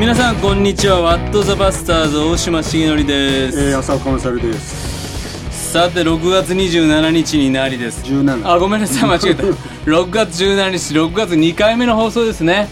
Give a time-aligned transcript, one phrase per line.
[0.00, 1.02] 皆さんこんにちは。
[1.02, 5.72] ワットザバスターズ大島重則です、えー、浅岡勝です。
[5.72, 8.02] さて6月27日になりです。
[8.06, 9.42] 17あごめんなさい間違えた。
[9.84, 12.70] 6月17日6月2回目の放送ですね。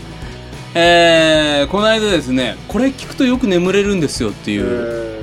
[0.75, 5.21] えー、この間ですねこれ聞くとよく眠れるんですよっていう、え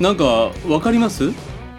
[0.00, 1.32] なんかわかります？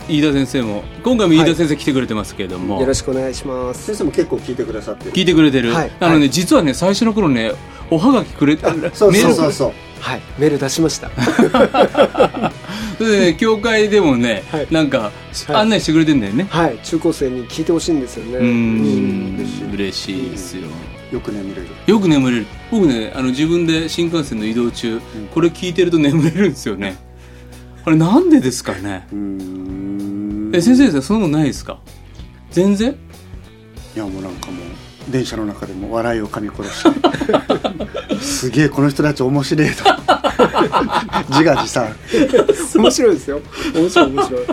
[0.09, 3.85] 飯田先生も今回も飯田先生来てくれてますけれども、よろしくお願いしまー、す。
[3.85, 5.05] 先生も結構聞いてくださって。
[5.05, 5.91] る聞いてくれてる、はい。
[5.99, 6.29] あのね、はい。
[6.29, 7.53] 実はね最初の頃ね
[7.89, 9.51] おはがきくれてそうメールそうそう。
[9.51, 9.71] そう
[10.01, 10.21] はい。
[10.37, 11.09] メール出しました。
[12.97, 14.67] それでね 教会でもね、はい。
[14.69, 15.11] なんか、は
[15.49, 15.55] い。
[15.55, 16.77] 案内してくれてんだよね、はい。
[16.83, 18.37] 中高生に聞いてほしいんですよね。
[18.39, 19.37] うーん。
[19.73, 20.63] 嬉嬉しいですよ。
[21.13, 21.67] よく眠れる。
[21.87, 22.45] よく眠れる。
[22.71, 24.99] 僕ねあの自分で新幹線の移動中、
[25.33, 26.97] これ聞いてると眠れるんですよね
[27.85, 29.07] あれなんでですかね？
[30.53, 31.79] え先生そんなのないですか？
[32.51, 32.95] 全然？
[33.95, 36.83] いやもうなんかもう電車の中でも笑いを噛み殺し
[38.09, 38.15] て。
[38.19, 39.83] すげえこの人たち面白いと。
[41.29, 41.93] 自画自賛。
[42.75, 43.41] 面白いですよ。
[43.75, 44.45] 面白い面白い。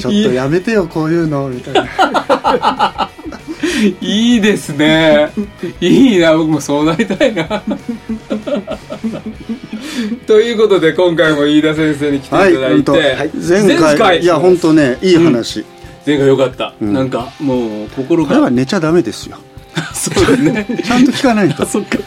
[0.00, 3.10] ちょっとやめてよこういうのみたいな。
[4.00, 5.30] いいですね。
[5.80, 7.62] いいな僕もそうなりたいな
[10.26, 15.64] ということで今回も飯田先生に来ていたはいだいて、本当はい前回いや本当ねいい話、
[16.06, 16.92] 前回よかった、ん。
[16.92, 19.38] なんかもう心これはが寝ちゃダメですよ。
[19.94, 20.66] そうですね。
[20.84, 21.64] ちゃんと聞かないと。
[21.66, 21.98] そっか。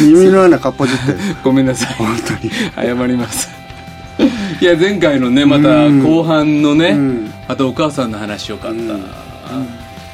[0.00, 1.14] 耳の穴かっぽじって。
[1.44, 1.94] ごめんなさい。
[1.94, 2.50] 本当に。
[2.74, 3.48] 謝ります。
[4.60, 6.02] いや前回のねまたうん。
[6.02, 7.32] 後半のね、うん。
[7.48, 8.86] またお母さんの話よかった、うん。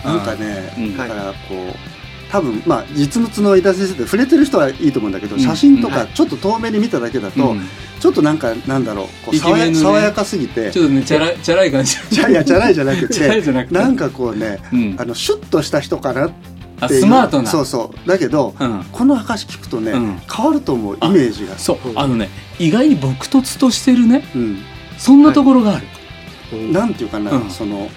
[0.05, 0.97] なんかね、うん。
[0.97, 1.98] だからこう
[2.31, 5.41] 多分まあ実物の井田先生で触れてる人はいいと思うんだけど、うん。
[5.41, 7.61] 写真とかはいちょっと遠目に見ただけだと、うん。
[8.01, 10.71] ちょっとなんかなんだろうこう爽や爽やかすぎて。
[10.71, 11.97] ちょっとねチャラチャラい感じ。
[12.11, 13.75] じゃいやじゃないじゃなくてじゃなくて。
[13.75, 14.97] なんかこうね、うん。
[14.99, 16.59] あのシュッとした人かなっていう。
[16.81, 17.51] あスマートな。
[17.51, 18.09] そうそう。
[18.09, 18.85] だけど、うん。
[18.93, 20.21] この証聞くとね、うん。
[20.33, 21.59] 変わると思うイメージが。
[21.59, 21.79] そう。
[21.97, 22.29] あのね
[22.61, 24.23] 意外に朴突としてるね。
[24.35, 24.59] うん、
[24.97, 27.51] そんなところがある、なんていうかな、うん。
[27.51, 27.89] その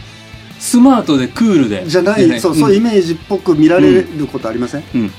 [0.62, 1.84] スマートでクールで。
[1.88, 5.12] じゃない、そうそういうイメメージっぽく見られることありません、うん。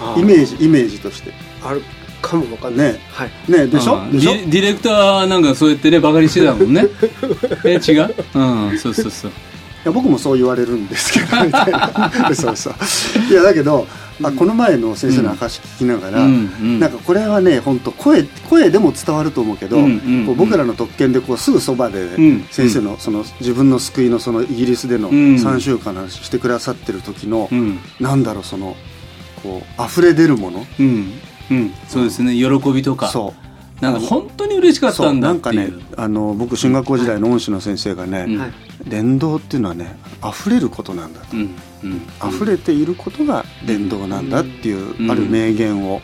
[0.00, 1.32] あイメージイメージとして。
[1.62, 1.82] ある
[2.20, 2.92] かもわかんない。
[2.92, 3.00] ね。
[3.12, 3.30] はい。
[3.48, 3.96] ねでしょ？
[3.96, 4.32] うんでしょ？
[4.32, 6.86] ディディレクターなんかそうやってねバカにしてたもんね。
[7.64, 8.14] え違う？
[8.34, 9.30] うんそうそうそう。
[9.30, 9.32] い
[9.84, 12.10] や僕もそう言われるんですけどみたいな。
[12.34, 12.74] そうそう。
[13.30, 13.86] いやだけど、
[14.28, 19.82] あこの前の先生の証聞きながら、なんかこれはね本当声声でも伝わると思うけど、こ
[20.32, 25.36] う僕らの特権でこうすぐそばで、ん先生のその自分の救いのそのイギリスでのうん。
[25.40, 27.78] 3週間の話してくださってる時の、うん。
[27.98, 28.76] なんだろうその
[29.42, 30.66] こう溢れ出るもの？
[30.78, 31.12] うん。
[31.50, 31.74] うん。
[31.88, 32.34] そうですね。
[32.34, 33.08] 喜びとか。
[33.08, 33.49] そう
[33.80, 38.38] なんか本当に嬉しかったんだなんかねっていうあの僕進学校時代の恩師の先生がね、うん。
[38.38, 38.52] はい。
[38.84, 45.10] 伝道っていうのはね溢れることなんだと、うんうん溢れていることが伝道なんだっていう、うん。
[45.10, 46.02] ある名言を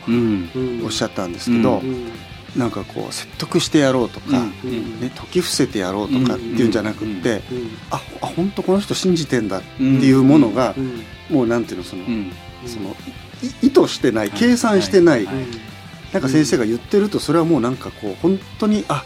[0.84, 2.08] おっしゃったんですけど、うん。
[2.56, 4.70] なんかこう説得してやろうとか、うん。
[4.70, 5.00] うん。
[5.00, 7.70] ね、解き伏せてやろうとかっていうんじゃなくって、うん。
[7.90, 11.02] ああ本当この人信じてんだっていうものが、うん。
[11.34, 12.32] もうなんていうのその、うん。
[12.66, 12.96] その
[13.42, 15.34] い意図してない計算してない、はい
[16.12, 19.04] なんか先生が言ってるとそれはもうなんかこう本当にあ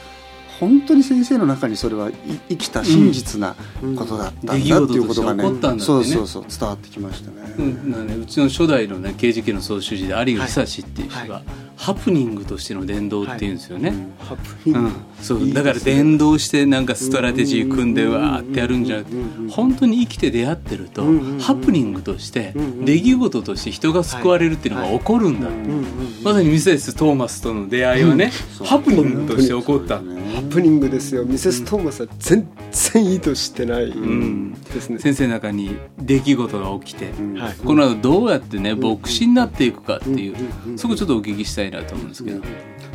[0.60, 2.12] 本当に先生の中にそれはい
[2.50, 3.56] 生きた真実な
[3.96, 5.58] ことだったんだっていうことがね,、ね。
[5.80, 6.44] そうそうそう。
[6.48, 7.54] 伝わってきましたね。
[7.58, 8.06] うん。
[8.06, 14.92] ねうちの初代のね刑事件の総主事で有賀久志っていう人が、はいハプニングとしての伝道っていうんですよね、ハプうん。
[15.22, 15.50] そう。
[15.50, 19.16] だから伝道してなんかストラテジー組んでわーってやるんじゃなくて
[19.50, 21.02] 本当に生きて出会ってると
[21.40, 22.52] ハプニングとして
[22.84, 25.56] 出来事として人が救われるっていうのが起こるんだはい。
[26.22, 28.30] まさにミセス・トーマスとの出会いはね、
[28.62, 30.02] ハプニングとして起こった、ハ
[30.50, 31.24] プニングですよ。
[31.24, 34.98] ミセス・トーマスは全然意図してないうんですね。
[34.98, 37.38] 先生の中に出来事が起きて、うん。
[37.38, 37.54] はい。
[37.54, 40.36] この後どうやってね牧師になっていくかっていう、
[40.76, 42.42] そこちょっとお聞きしたいなと思うんですけど、うん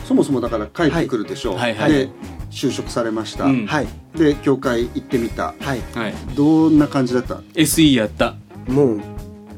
[0.05, 2.09] そもそもだから帰ってくるでしょう、はいはいで
[2.51, 8.35] 就職されました、うんはいで教会行ってみたはいはい、どんな感じだった SE やった
[8.67, 9.01] もう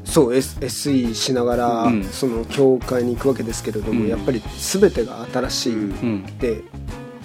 [0.04, 6.62] そう、S、SE しながら、うんその教会に行くわけですけれども、うんやっぱり全てが新しい、うんで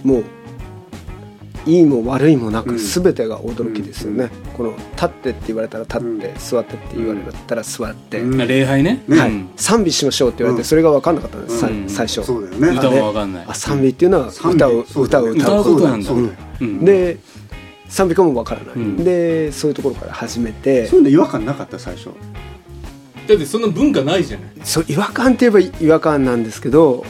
[0.03, 0.23] もう
[1.65, 2.77] いいも悪いもなくうん。
[2.77, 6.37] 全てが驚きですよね、この立ってって言われたら立って、うん。
[6.37, 8.41] 座ってって言われたら座って、うん。
[8.41, 9.03] あ礼拝ね。
[9.07, 9.29] ねはい。
[9.29, 9.49] うん。
[9.55, 10.65] 賛美しましょうって言われて、うん。
[10.65, 11.89] それが分かんなかったんです、さうん。
[11.89, 12.23] 最初。
[12.23, 12.77] そうだよね。
[12.77, 13.45] 歌もわかんない。
[13.47, 15.29] あ賛美っていうのは歌を歌を歌う。
[15.31, 16.11] 歌うことなんだ。
[16.83, 17.17] で
[17.87, 19.03] 賛美歌も分からない、うん。
[19.03, 20.87] でそういうところから始めて。
[20.87, 22.09] そういうの違和感なかった最初。
[23.27, 24.49] だってそんな文化ないじゃない。
[24.63, 27.05] そう違和感って言えば違和感なんですけど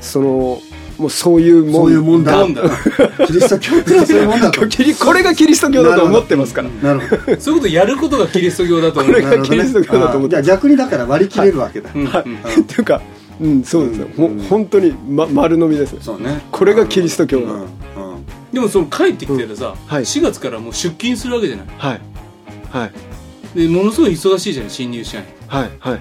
[0.00, 0.60] その
[0.98, 1.72] もうそういうもん。
[1.72, 2.32] そういうもんだ。
[2.36, 2.62] なんだ。
[3.26, 4.60] キリスト教ってそういうもんだと。
[4.60, 6.68] これがキリスト教だと思ってますから。
[6.68, 7.40] なるほど。
[7.40, 9.12] そういうことやることがキリスト教だと思う。
[9.12, 12.02] これがキリスト教だと思ってあーじゃあ逆にだから割り切れるわけだ、うん。
[12.02, 12.08] うん。
[12.08, 12.10] っ
[12.66, 12.84] ていう。
[12.84, 13.00] か
[13.40, 13.62] うん。
[13.62, 16.42] そうですよ、もう本当に、ま、丸飲みですそうね。
[16.50, 17.60] これがキリスト教の、うん。
[17.60, 17.68] うん。
[18.52, 20.04] でもその帰ってきてさ、はい。
[20.04, 21.66] 4月からもう出勤するわけじゃない。
[21.76, 22.00] はい。
[22.70, 23.58] はい。
[23.58, 25.70] でものすごい忙しいじゃない新入社はい。
[25.78, 26.00] はい。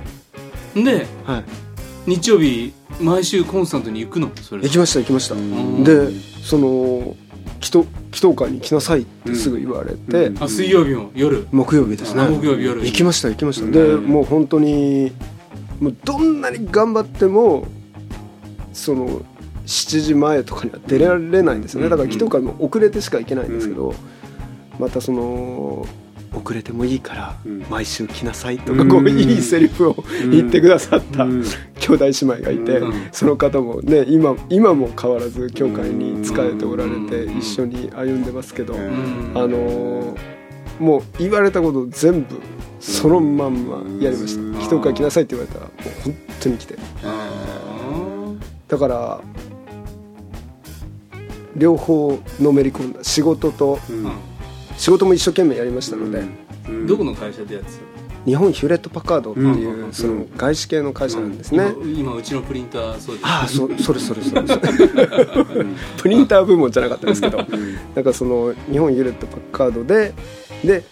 [0.76, 1.65] 員ではい
[2.07, 4.30] 日曜日毎週コンスタントに行くの？
[4.42, 4.63] それ。
[4.63, 5.84] 行きました行きました、ん。
[5.84, 6.10] で
[6.44, 7.16] その
[7.62, 10.44] 祈祷祈祷会に来なさいってすぐ言われて、うん。
[10.44, 11.48] あ水曜日も夜？
[11.52, 12.22] 木曜日ですね。
[12.22, 12.81] あ木曜日夜。
[12.84, 13.72] 行きました行きました、うん。
[13.72, 15.12] でもう本当に
[15.80, 17.68] もうどんなに頑張っても
[18.72, 19.22] その
[19.66, 21.90] 7時前とかには出られないんですよね。
[21.90, 23.96] だから祈祷会も遅れてしか行けないんですけど、
[24.80, 25.88] またその
[26.36, 27.66] 遅れてもいいからうん。
[27.70, 31.44] 毎週来なさいとかこういいセリフを言ってくださったうん。
[31.80, 32.94] 兄弟姉妹がいてうん。
[33.12, 37.40] その方もね今今も変わらず教会に仕えておられてうん。
[37.40, 38.76] 一緒に歩んでますけど。
[38.76, 40.36] あのー
[40.78, 42.36] もう言われたこと全部
[42.82, 44.42] そのまんまやりました。
[44.42, 44.56] うん。
[44.56, 46.76] 祈祷会来なさいって言われたらもう本当に来て
[48.68, 49.22] だから
[51.56, 54.12] 両方のめり込んだ仕事とうん
[54.77, 56.24] 仕事も一生懸命やりましたので。
[56.68, 56.88] うん。
[56.88, 57.80] どこの会社でやってた
[58.25, 61.74] 日本ヒューレット・パッカードっていううんその外資系の会社なんですね。
[61.83, 63.27] 今今うちのプリンターそうです。
[63.27, 64.62] ああそそれそれそれそれ。
[66.01, 67.45] プリンター部門じゃなかったですけど。
[67.94, 70.13] なんかその日本ヒューレット・パッカードで
[70.63, 70.83] で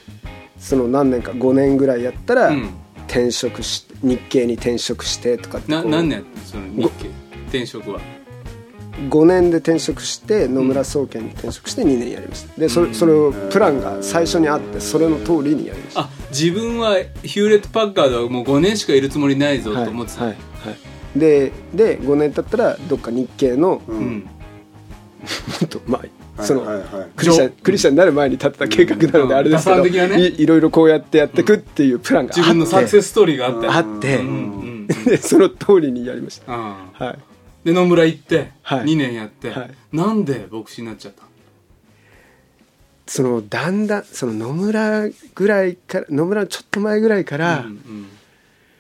[0.59, 2.69] その何年か5年ぐらいやったらうん。
[3.07, 7.09] 転職し日系に転職してとかって何年やったその日系。
[7.47, 8.00] 転職は
[9.10, 12.60] 5年で転職して野村総研に転職して2年やりました。
[12.60, 16.01] でそれそれをプランが最初にあってそれの通りにやりました。
[16.01, 20.78] あ自分はヒューレット・パッカードはもう5年しかいるつもりないぞとはい思ってた、はいはい
[21.16, 24.22] でで5年経ったらどっか日系の も
[25.63, 26.01] っとま
[26.38, 26.86] あそのはいはい。
[26.86, 30.19] はいクリスチャンクリスチャンになる前に立てた計画なのであれですけど、ね。
[30.19, 33.68] いいろいろこうやってやっていくっていうプランがあって、自分のサクセスストーリーがあって。
[33.68, 34.74] あって、うんうん
[35.06, 36.51] で その通りにやりました。
[36.51, 37.32] はい
[37.63, 38.86] で野村行ってはい。
[38.86, 39.71] 2年やって、はい。
[39.92, 41.24] なんで牧師になっちゃった
[43.06, 48.07] そのだんだんその野村ぐらいから野村のちょっと前ぐらいから、うんうん。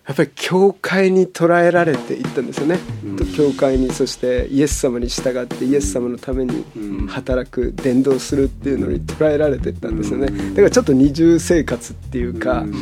[0.05, 2.77] やっぱり教会に捉えられていったんですよね、
[3.17, 6.65] と教会にそしてイエス様に従ってイエス様のために
[7.07, 10.27] 働く伝道するっていうのに捉えられていったんですよね。
[10.27, 12.73] だからちょっと二重生活っていうか、うん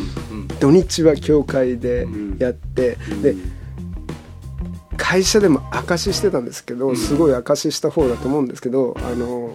[0.59, 2.07] 土日は教会で
[2.37, 3.35] やって、で
[5.01, 9.50] 会社でも証ししてたんですけどすごい証しした方だと思うんですけどあの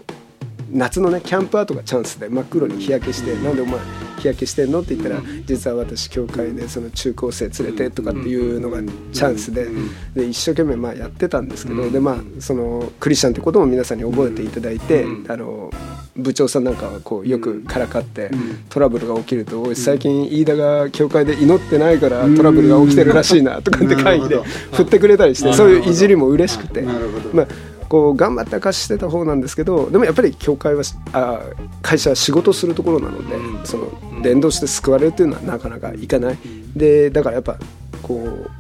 [0.77, 3.81] 夏のねキャンプアウトがチャンスで真っ黒に日焼けして「なんでお前
[4.19, 8.81] 日焼けしてんの?」って言ったら「実は私教会でその中高生連れて」とかっていうのが
[9.13, 9.69] チャンスで
[10.15, 15.25] で一生懸命まあやってたんですけどでまあそのクリスチャンってことも皆さんに覚えていただいてうん。
[15.29, 15.71] あの
[16.19, 18.31] 部長さんなんかはこうよくからかって
[18.71, 24.41] トラブルが起きると「おい最近飯田が教会で祈ってないからトラブルが起きてるらしいな」とかって会議で
[24.73, 26.81] 振ってくれたりしてそういういじりも嬉しくて。
[26.83, 27.37] なるほど。
[27.37, 31.41] まあこう頑張って貸してた方なんですけどでもやっぱり教会はあ
[31.83, 33.67] 会社は仕事するところなので、うん。
[33.67, 36.39] その伝道して救われるっていうのはなかなかいかない、
[36.75, 37.59] でだからやっぱ
[38.03, 38.51] こう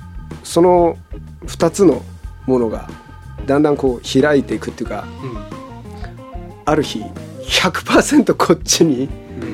[0.44, 0.96] その
[1.46, 2.02] 2つの
[2.46, 2.88] ものが
[3.46, 5.06] だんだんこう開いていくっていうか
[6.64, 7.02] ある日
[7.42, 9.08] 100%こっちに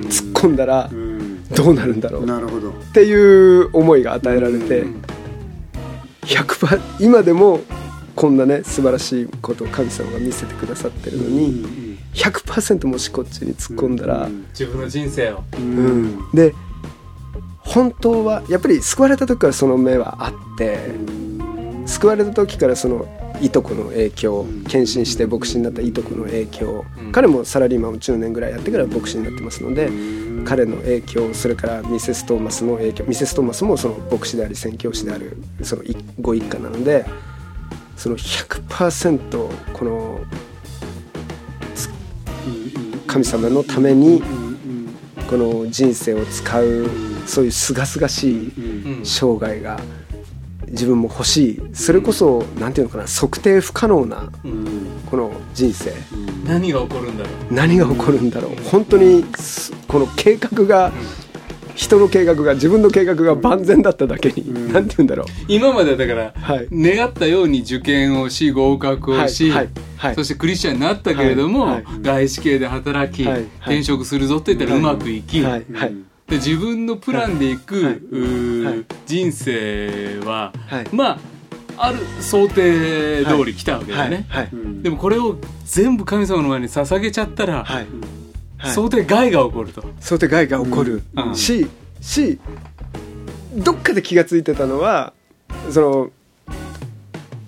[0.08, 1.22] 突っ込んだらうん。
[1.52, 2.26] どうなるんだろう。
[2.26, 2.70] なるほど。
[2.70, 4.84] っていう思いが与えられて
[6.22, 7.60] 100%今でも
[8.14, 15.44] こんなね素晴らしいことを神様が見せてくださってるのに100%もしこっちに突っ込んだら、自分の人生を。
[15.54, 16.30] うん。
[16.32, 16.54] で
[17.58, 20.78] 本当はやっぱり救われた時からその目はあって
[21.86, 23.06] 救われた時からその
[23.40, 27.12] いとこの影響献身して牧師になったいとこの影響、うん。
[27.12, 29.90] 彼もサラリーマンを10年ぐらいやってから牧師になってますので、
[30.44, 37.06] 彼の影響それからミセス・トーマスの影響ミセス・トーマスもその牧師であり宣教師であるその一ご一家なので
[37.96, 40.20] その100%この
[41.74, 41.88] つ
[43.06, 44.22] 神様のために
[45.28, 46.90] この人生を使う
[47.26, 49.04] そういう清々しいうん。
[49.04, 49.80] 生涯が
[50.68, 51.62] 自分も欲しい。
[51.74, 54.30] それこそ何ていうのかな測定不可能な
[55.10, 55.92] この人生。
[56.46, 57.54] 何が起こるんだろう。
[57.54, 58.56] 何が起こるんだろう。
[58.64, 60.92] 本当にすこの計画が
[61.74, 65.26] 人の計画が自分の計画が万全だっただけに何て言うんだろう。
[65.48, 66.68] 今まではだから、はい。
[66.70, 70.14] 願ったように受験をし合格をし、はいはいはい。
[70.14, 73.22] そしてクリスチャンになったけれども、はい外資系で働き、
[73.60, 75.56] 転職するぞって言ったらうまくいき、で
[76.30, 77.56] 自分のプランでい。
[77.56, 78.00] く、
[79.06, 80.88] 人生は、はい。
[80.92, 81.18] まあ
[81.78, 84.48] ある想定通り来たわけだよね、はい。
[84.82, 87.64] でもこれを全部神様の前に捧げちゃったら、
[88.70, 89.84] 想定外が起こると。
[90.00, 91.02] 想定外が起こる。
[91.16, 91.34] うん。
[91.34, 91.66] し
[92.00, 92.38] し
[93.54, 95.12] どっかで気が付いてたのは
[95.70, 96.10] その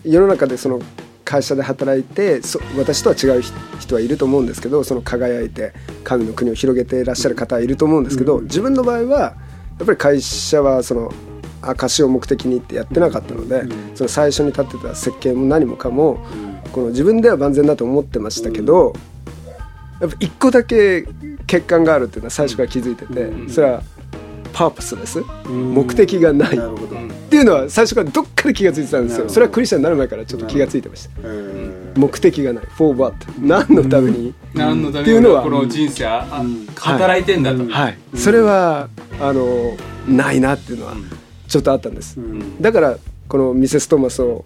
[0.04, 0.80] 世の中でその
[1.25, 2.40] 会社で働いて
[2.76, 3.42] 私とは違う
[3.80, 5.73] 人はいると思うんですけどその輝いて
[6.04, 9.37] 神の国を広げていらっしゃる方はいると思うんですけど、自分の場合はや
[9.83, 11.12] っぱり会社はその
[11.62, 16.18] 証を目的にってやってなかったので、その最初に立ってた設計も何もかも、
[16.73, 18.92] この自分では万全だと思ってましたけど、
[20.00, 21.02] やっぱ一個だけ
[21.46, 23.82] 欠陥があるっていうのは最初から気づいてて、それは
[24.52, 26.56] パーパスです目的がない。
[26.56, 26.60] っ
[27.28, 29.28] ていうのは最初からどっかで気が付いてたんですよ。
[29.28, 31.10] それはクリスチャンになる前からちょっと気が付いてました。
[31.96, 32.64] 目的がない。
[32.76, 34.34] For what 何のために？
[34.54, 36.04] 何のためにこの人生
[36.76, 37.68] 働いてんだと。
[37.68, 37.98] はい。
[38.14, 38.88] それは
[39.20, 40.94] あのないなっていうのは
[41.48, 42.18] ちょっとあったんです。
[42.60, 42.96] だから
[43.26, 44.44] このミセス・トーマスを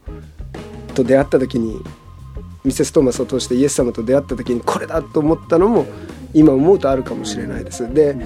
[0.94, 1.82] と出会った時に
[2.64, 5.86] ミセス・トーマスを通してイエス様と出会った時にこれだと思ったのも
[6.34, 7.92] 今思うとあるかもしれないです。
[7.92, 8.16] で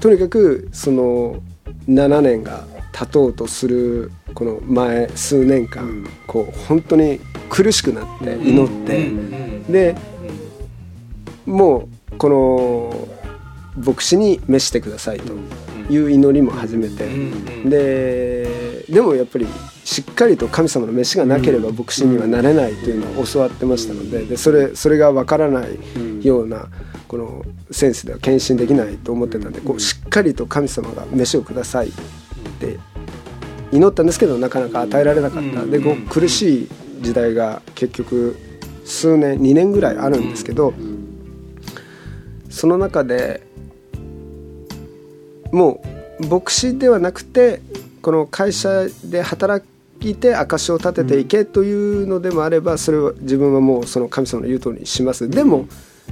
[0.00, 1.42] とにかくその
[1.88, 9.10] 7年が経とうとするこの前数年間、こう本当に苦しくなって祈って、
[9.70, 9.96] で
[11.44, 13.08] もうこの
[13.76, 15.32] 牧師に召してくださいと
[15.92, 17.08] いう祈りも始めて、
[17.68, 19.46] ででもやっぱり
[19.84, 26.68] しっかりと神様の召しがなければ牧師にはなれないというのを教わってましたのででそれそれが分からないような
[27.06, 31.92] このセンスでは献身できないと思ってたんでこうしっかりと神様が飯をくださいっ
[32.58, 32.78] て
[33.72, 35.66] 祈ったんですけどなかなか与えられなかった。
[35.66, 36.68] でこう苦しい
[37.00, 38.36] 時代が結局
[38.86, 40.72] 数年2年ぐらいあるんですけど
[42.48, 43.42] その中で
[45.52, 45.82] も
[46.20, 47.60] う牧師ではなくて
[48.00, 49.66] この会社で働
[50.10, 55.28] いて証を立てていけというのでもあればそれを自分はもうその神様の言う通りにします。
[55.28, 55.66] でも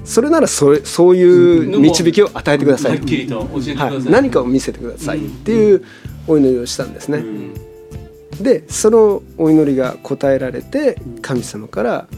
[0.05, 5.85] それならそれそういう導きを与えてください、はい、何かを見せてくださいっていう
[6.27, 6.95] お祈りをしたん。
[6.95, 7.23] ですね、
[8.41, 12.09] でそのお祈りが答えられて神様から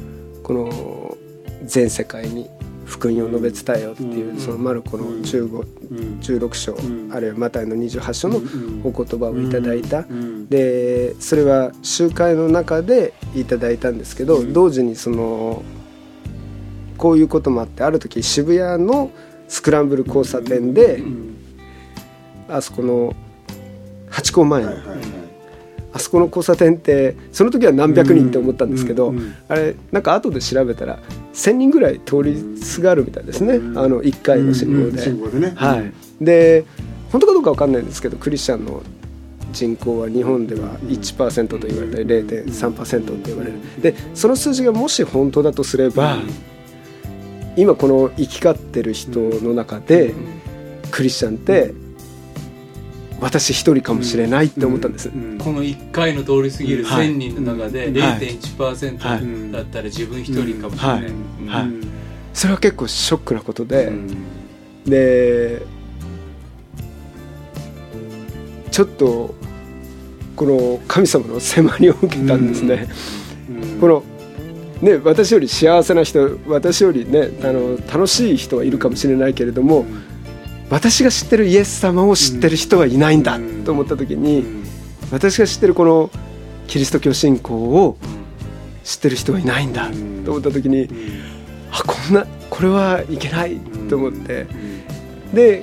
[0.43, 1.17] この
[1.65, 2.49] 全世界に
[2.85, 6.77] 福音を述べ伝えようっていうそのマルコの15、16章
[7.15, 8.41] あるいはマタイの28章の
[8.85, 10.05] お言葉をいただいた。
[10.49, 15.63] でそれは集会の中でいただいたんですけど同時にその
[16.99, 19.11] こういうこともあってある時渋谷の
[19.49, 21.03] スクランブル交差点で、
[22.49, 23.15] あそこの
[24.11, 24.71] ハチ公前の、
[25.95, 29.15] あそこの交差点ってその時は何百人って思ったんですけど、
[29.49, 30.99] あれなんか後で調べたら
[31.33, 35.51] 1,000人ぐらい通りすがるみたいですね、あの1回の信号で。
[35.55, 36.65] はい、で
[37.13, 38.83] 本当かどうか分かんないんですけどクリスチャンの
[39.53, 43.59] 人口は日本では1%と言われたり0.3%と言われる。
[43.81, 46.19] でその数字がもし本当だとすれば、
[47.57, 50.13] 今この生き交ってる人の中で
[50.91, 51.73] クリスチャンって
[53.21, 61.03] 私一人かもしれないって思ったんです、この1回の通り過ぎる1,000人の中で0.1%だったら自分一人かもしれない、
[61.47, 61.71] はい。
[62.35, 63.93] それは結構ショックなことで、
[64.85, 65.63] で
[68.71, 69.35] ちょっと
[70.37, 72.89] この神様の迫りを受けたんですね、
[73.81, 74.03] この
[74.83, 79.87] ね、私より幸せな人私より、ね、あの楽しい人はいるかもしれないけれども、
[80.71, 84.45] 私が知ってるイエス様を知ってる人はいないんだと思った時に、
[85.11, 86.11] 私が知ってるこの
[86.67, 87.97] キリスト教信仰を
[88.83, 89.91] 知ってる人はいないんだ
[90.25, 90.89] と思った時に、
[91.71, 94.47] あこんなこれはいけないと思って、
[95.33, 95.63] で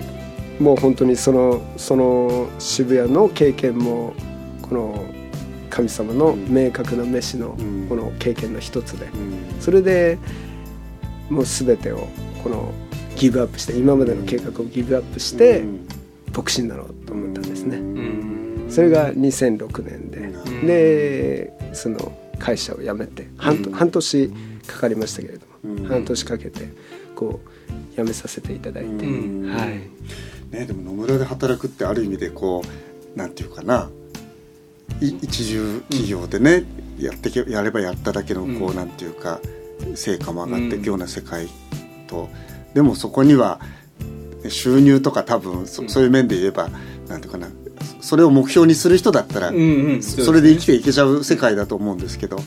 [0.60, 4.14] もう本当にそのその渋谷の経験も
[4.62, 5.06] この
[5.70, 7.58] 神様の明確な飯の
[7.90, 9.08] この経験の一つで
[9.60, 10.20] それで
[11.30, 12.08] もう全てを
[12.44, 12.72] この
[13.22, 15.64] ギブアップして今までの計画をギブアップして
[16.36, 17.78] 牧師になろうと思ったんですね。
[18.68, 20.22] それが2006年で。
[20.66, 24.32] でその会社を辞めて半,、半年
[24.66, 26.70] かかりましたけれども、半年かけて
[27.16, 27.40] こ
[27.94, 30.56] う辞めさせていただいて、はい。
[30.56, 32.64] ね、でも野村で働くってある意味でこ
[33.16, 33.88] うなんていうかな。
[35.00, 36.66] 一重企業でね、
[36.98, 39.40] うん、やってやればやっただけのこう、うん、なんていうか
[39.96, 41.48] 成果も上がっていくような世界
[42.08, 42.28] と、
[42.74, 43.60] でもそこには
[44.50, 46.70] 収入とか多分そ,、そういう面で言えば
[47.08, 47.48] なんていうかな
[48.00, 52.38] それを目標にする人だったら、それで生きていけちゃう世界だと思うんですけど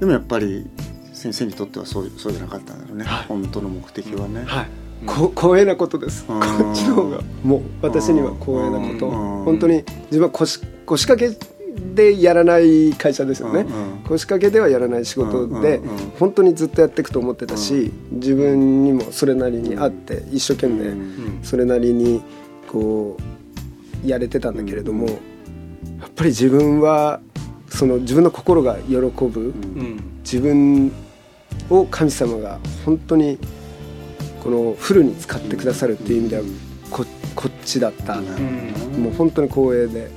[0.00, 0.66] でもやっぱり
[1.12, 4.42] 先生にとってはそうそうじゃなかったんだろうね、はい、本当の目的はね。
[4.44, 4.66] はい。
[5.06, 6.24] こ光栄なことです。
[6.24, 7.20] こっちの方が。
[7.42, 9.10] もう私には光栄なこと。
[9.10, 11.59] 本当に自分は腰腰掛け
[11.94, 20.94] でやらない会社ですよね、うんうん、腰掛けではやらない仕事で、うんうん、本当にずっとやっていくと思ってたし、自分にもそれなりにあって一生懸命
[21.42, 22.22] それなりに
[22.68, 23.16] こ
[24.04, 25.14] うやれてたんだけれども、や
[26.06, 27.20] っぱり自分は
[27.68, 30.00] その自分の心が喜ぶうん。
[30.22, 30.92] 自分
[31.68, 33.38] を神様が本当に
[34.44, 36.42] このフルに使ってくださるっていう意味では
[36.90, 38.16] ここっちだった。
[38.16, 40.10] もう本当に光栄で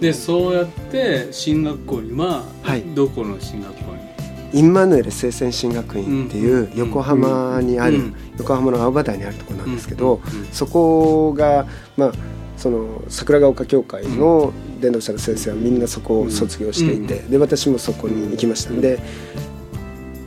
[0.00, 2.82] でそうやって進学校には、はい。
[2.94, 4.06] どこの進学校に？
[4.52, 10.20] インマヌエル聖戦進学院っていう横浜にある、うん横浜の青葉台にあるところなんですけど、
[10.52, 12.12] そこがまあ
[12.58, 18.74] その桜ヶ丘教会の伝道者の先生はみんなそこを卒業していて、で私もそこに行きました。
[18.74, 18.98] で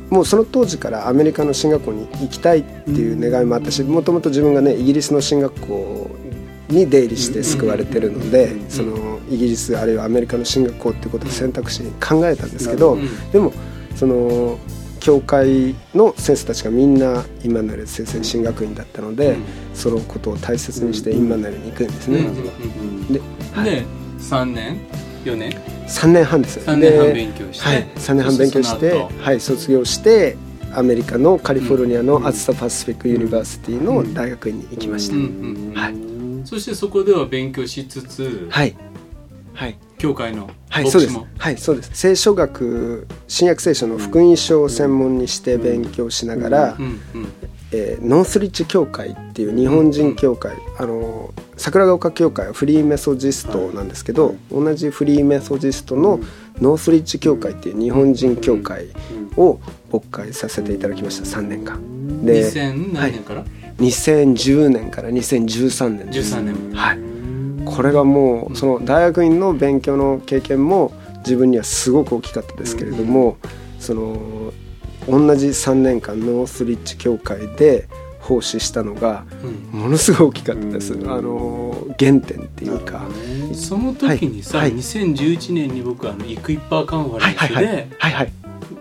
[0.09, 6.09] もうその当時からアメリカの進学校に行きたいっていう願いもあったしもともと自分がねイギリスの進学校
[6.69, 13.51] に出入りして救われてるのでそのイギリスあるいはアメリカの進学校っていうことを選択肢に考えたんですけどうんでも
[13.95, 14.57] その
[14.99, 19.43] 教会の先生たちがみんなインマヌエル先生進学院だったので、うん。
[19.73, 22.19] そのことを大切にしてインマヌエルに行くんですね、
[23.09, 23.21] で、
[23.53, 23.71] はい。
[23.71, 23.85] で
[24.19, 24.79] 3年
[25.23, 25.51] ？4年
[25.87, 26.59] ？3年半です。
[26.59, 30.37] 3年半で勉強して、はい、3年半勉強してはい、卒業して
[30.73, 35.73] アメリカのカリフォルニアの Azusa Pacific Universityの大学院に行きました、うんうん。
[35.73, 36.08] はい
[36.45, 38.75] そしてそこでは勉強しつつ、はい。
[39.53, 39.77] はい。
[39.97, 41.13] 教会のはい、そうです。
[41.13, 41.37] 牧師も、。
[41.37, 41.91] はい、そうです。
[41.93, 46.77] 聖書学、新約聖書の福音書を専門にして勉強しながら、
[47.71, 56.19] えーノースリッチ教会っていう日本人教会、あの桜ヶ丘教会はフリーメソジストなんですけど、同じフリーメソジストの
[56.61, 58.87] ノースリッチ教会っていう日本人教会
[59.37, 59.59] を
[59.91, 61.39] 牧会させていただきました。
[61.39, 61.79] 3年間。
[62.25, 63.45] で2000何年から、
[63.79, 66.11] 2010年から2013年。
[66.11, 66.75] です13年。
[66.75, 66.99] はい。
[67.65, 73.37] これがもうその大学院の勉強の経験も自分にはすごく大きかったですけれども、
[73.79, 74.51] その
[75.07, 77.87] 同じ3年間ノースリッチ教会で
[78.19, 79.25] 奉仕したのが
[79.73, 79.79] うん。
[79.81, 81.11] ものすごい大きかったです、うん。
[81.11, 83.01] あの原点っていうか、
[83.53, 84.73] その時にさ、はい。
[84.73, 88.31] 2011年に僕あのイクイッパーカンファレンスではいはい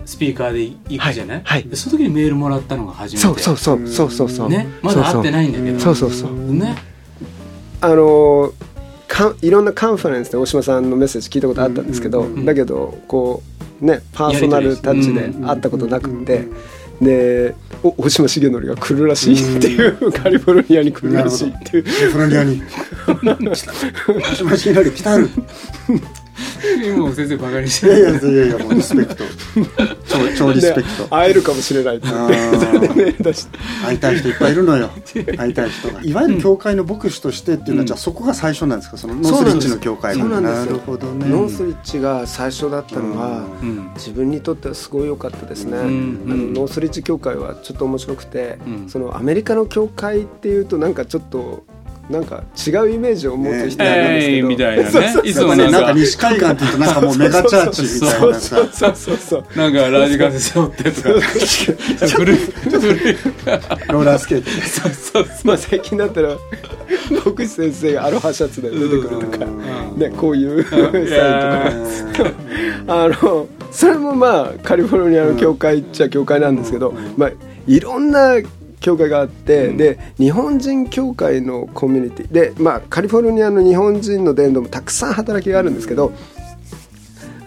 [0.07, 1.69] スピーカーで行くじゃない、はいはい。
[1.69, 4.49] でその時にメールもらったのが初めてそうそうそうそうそうそう。
[4.49, 4.67] ね？
[4.83, 5.81] まだ会ってないんだけど。
[5.81, 6.55] そうそうそう。
[6.55, 6.77] ね？
[7.81, 8.53] あの
[9.07, 13.43] かいろんなカンファレンスで大島さんのメッセージ聞いたことあったんですけど、うんだけどこ
[13.81, 16.45] うねパーソナルタッチで会ったことなくて、
[17.01, 21.85] でお大島重則が来るらしいっていう、カリフォルニアに来るらしいっていう。
[21.85, 22.63] カリフォルニアに。
[24.45, 25.31] マシンラリ来たる
[26.97, 29.25] もう先生バカにしいやいてやいやいやもうリスペクト。
[30.07, 31.03] 超超リスペクト。
[31.05, 32.09] で会えるかもしれないって。
[33.85, 34.91] 会いたい人いっぱいいるのよ。
[35.37, 36.01] 会いたい人が。
[36.03, 38.97] いわゆる教会の牧師としてっていうのは、じゃあそこが最初なんですか？
[38.97, 40.73] そのノースリッチの教会そうなんですよ。
[40.75, 41.29] るほどね。
[41.29, 43.91] ノースリッチが最初だったのは、うん。
[43.95, 45.81] 自分にとってはすごい良かったですね、ん。
[45.81, 48.89] あのノースリッチ教会はちょっと面白くて、うん。
[48.89, 51.65] そのアメリカの教会っていうとなんかちょっと
[52.11, 53.85] なんか違うイメージを持つ人なんですけど、
[54.19, 55.21] えいみたいなね。
[55.25, 58.57] いつでもねもなんかなんか西海岸っていうとなんかもうメガチャーチみたいなさ。
[58.57, 59.59] そうそうそうそう。
[59.59, 61.11] なんかラジカセ背負ってとか。
[62.17, 63.17] 古い古い
[63.89, 64.51] ローラースケート。
[64.51, 66.37] そうそうそまあ最近だったら
[67.25, 69.99] 牧師先生がアロハシャツで出てくるとか、うん。
[69.99, 71.73] ね、こういうサインといかや
[72.87, 77.31] あのそれもまあカリフォルニアの教会っちゃ教会なんですけど、まあ、
[77.67, 78.37] いろんな
[78.81, 86.13] 教会があって、で日本人教会のコミュニティで、まあ、カリフォルニアの日本人の伝道もたくさん働きがあるんですけど、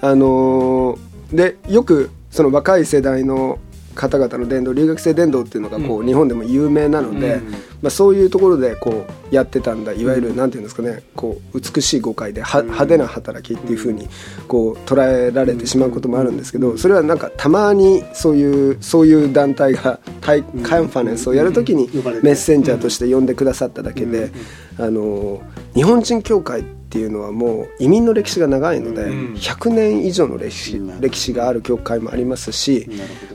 [0.02, 3.60] あのーでよくその若い世代の
[4.02, 7.52] 方々の伝道留学生伝道っていうのがこう、日本でも有名なので、うん。
[7.82, 14.08] まあ、そういうところでこうやってたんだいわゆるなんていうんですかねこう美しい誤解では派手な働きっていうふうに
[14.48, 21.90] こう捉えられてしまうこともあるんですけどそれはなんかたまにそういうそういう団体がカンファレンスをやるときに
[22.22, 24.32] メッセンジャーとして呼んでくださっただけで、
[24.78, 25.42] あの
[25.74, 29.34] 日本人教会っていうのはもう移民の歴史が長いので、うん。
[29.36, 31.02] 100年以上の歴史うん。
[31.02, 32.90] 歴史がある教会もありますし、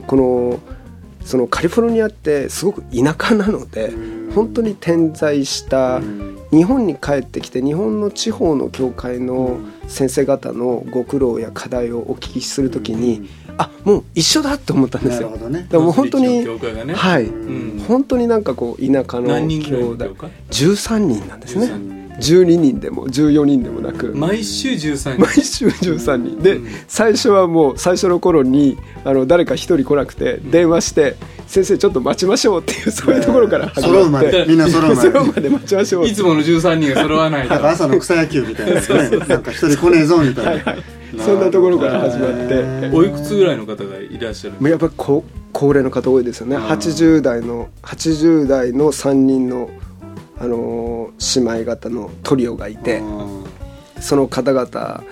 [0.07, 0.59] この
[1.27, 3.91] そのカリフォルニアってすごく田舎なので
[4.33, 5.99] 本当に点在した
[6.51, 15.29] 日本に帰ってきて日本の地方の教会の先生方のご苦労や課題をお聞きするときにあもう一緒だって思ったんですよ。
[15.31, 15.63] ね。
[15.63, 16.93] だからもう本当に教会がね。
[16.93, 17.83] はい、ん。
[17.87, 21.65] 本当になんかこう田舎の兄弟の教会？13人なんですね。
[21.65, 24.13] 13 12人でも14人でもなく。
[24.15, 25.41] 毎週13毎人。
[25.43, 26.39] 週13人。
[26.39, 26.67] で、うん。
[26.87, 31.15] 最初はもう最初の頃にあの誰か一人来なくて電話して
[31.47, 34.31] 「先生ちょっと待ちましょう」っていうそういうところから始揃うままって。
[34.31, 35.11] でみんな揃うまで。
[35.11, 39.09] 揃うまで待ちましょういつもの13人が揃わない朝の草野球みたいなね。
[39.27, 40.75] なんか一人来ねえぞみたいな。
[41.23, 42.89] そんなところから始まって。
[42.93, 46.57] おいくつぐらいの方がいらっしゃるもうやっぱり高高齢の方多いですよね。
[46.57, 49.69] 80代の80代の3人の、
[50.39, 53.01] あのー姉妹方のトリオがいて
[53.99, 55.03] その方々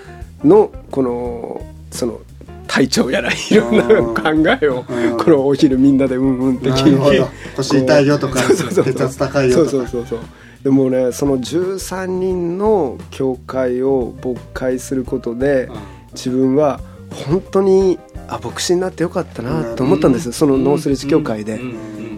[0.44, 2.20] のこのその
[2.68, 5.18] 体調やらいろんな考えをうん。
[5.18, 9.70] このお昼みんなでうんうんって聞いて腰痛いよとかそうそうそう血圧高いよとか。
[9.72, 10.20] そうそうそう
[10.64, 15.70] でもねその13人の教会を牧会することで
[16.14, 16.80] 自分は
[17.28, 21.60] 本当にあ牧師になってよかったなと思ったんですそのノースリッチ教会で。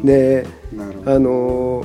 [0.04, 0.46] で
[1.06, 1.84] あの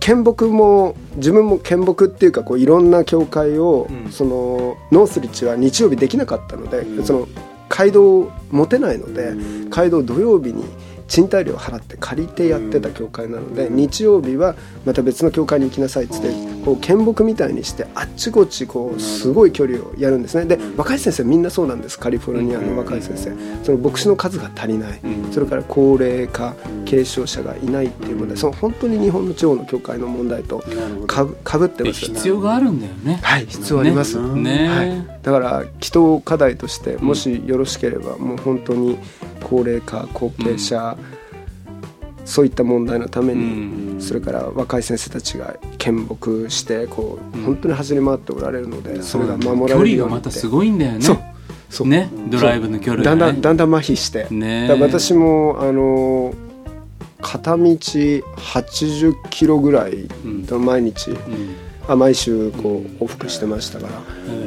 [0.00, 4.10] 献木も自分も献木っていうかこういろんな教会を、うん。
[4.10, 7.04] そのノースリッチは日曜日できなかったので、うん。
[7.04, 7.28] その
[7.68, 9.70] 街道を持てないので、うん。
[9.70, 10.64] 街道を土曜日に
[11.10, 14.54] 賃貸料払って借りてやってた教会なので、日曜日は
[14.86, 16.64] また別の教会に行きなさいっつって、うん。
[16.64, 20.44] こう献木みたいにしてあっちこっちこうすごい距離をやるんですね。
[20.44, 23.32] で若い先生みんなそうなんですカリフォルニアの若い先生。
[23.64, 25.32] その牧師の数が足りない、うん。
[25.32, 30.62] それから高齢化継承者がいないっていう問題その本当に日本の地方の教会の問題と
[31.08, 33.18] かぶかぶってでます必要があるんだよね。
[33.22, 34.68] はい必要あります、ねね。
[34.68, 38.98] はい、だから祈祷課題としてもしよろしければ、もう本当に
[39.50, 40.96] 高齢化後継者、
[42.24, 43.44] そういった問題のために、
[43.94, 44.00] うん。
[44.00, 50.16] それから若い先生たちが献木してこう本当に走り回っておられるので、それが守距られるようにって。
[50.16, 51.00] 離がまたすごいんだよね。
[51.02, 51.18] そう。
[51.68, 51.88] そう。
[51.88, 54.72] ねドライブの距離だんだんだんだん麻痺して、ね。
[54.80, 56.32] 私もあの
[57.20, 60.46] 片道80キロぐらい、ん。
[60.64, 63.92] 毎日うんあ毎週こう往復してましたから、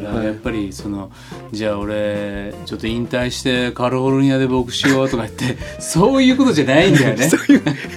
[0.01, 1.11] だからやっぱりその
[1.51, 7.29] じゃあ俺ちょっと引退してカリフォルニアで牧師をとか言って そういうことじゃないんだよね。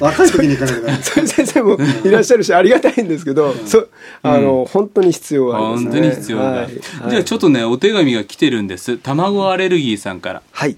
[0.00, 3.88] 若い時に行かなきゃダメそういう先生もいらっしゃるしありがたいんですけど、そう
[4.22, 5.90] あの、本当に必要はありますね。
[5.90, 6.56] 本当に必要だ、はい。
[6.58, 6.70] はい。
[7.10, 8.98] じゃあちょっとねお手紙が来てるんです。
[8.98, 10.42] 卵アレルギーさんから。
[10.50, 10.76] はい